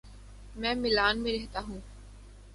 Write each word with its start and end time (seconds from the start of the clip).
میں 0.55 0.73
میلان 0.75 1.21
میں 1.23 1.33
رہتا 1.33 1.59
ہوں 1.67 1.79